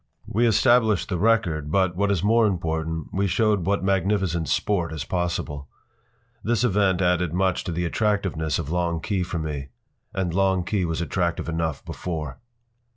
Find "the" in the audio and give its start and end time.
1.09-1.19, 7.71-7.85